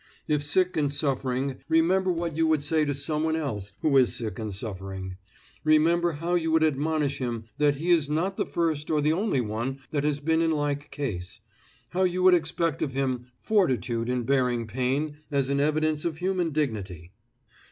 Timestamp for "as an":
15.29-15.59